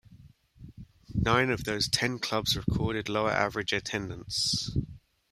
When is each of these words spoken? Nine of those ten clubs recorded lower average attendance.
Nine 1.13 1.51
of 1.51 1.63
those 1.63 1.87
ten 1.87 2.17
clubs 2.17 2.57
recorded 2.57 3.07
lower 3.07 3.29
average 3.29 3.71
attendance. 3.71 4.75